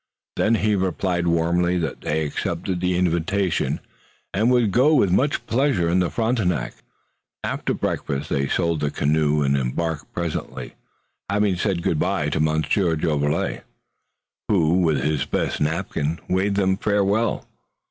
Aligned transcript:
Then 0.35 0.55
he 0.55 0.73
replied 0.75 1.27
warmly 1.27 1.77
that 1.77 2.01
they 2.01 2.25
accepted 2.25 2.81
the 2.81 2.97
invitation 2.97 3.79
and 4.33 4.49
would 4.49 4.71
go 4.71 4.95
with 4.95 5.11
much 5.11 5.45
pleasure 5.45 5.89
in 5.89 5.99
the 5.99 6.09
Frontenac. 6.09 6.73
After 7.43 7.75
breakfast 7.75 8.27
they 8.27 8.47
sold 8.47 8.79
the 8.79 8.89
canoe 8.89 9.43
and 9.43 9.55
embarked 9.55 10.11
presently, 10.11 10.73
having 11.29 11.53
first 11.53 11.61
said 11.61 11.83
goodby 11.83 12.29
to 12.31 12.39
Monsieur 12.39 12.95
Jolivet, 12.95 13.63
who 14.49 14.73
with 14.79 15.03
his 15.03 15.25
best 15.27 15.61
napkin, 15.61 16.19
waved 16.27 16.55
them 16.55 16.77
farewell. 16.77 17.45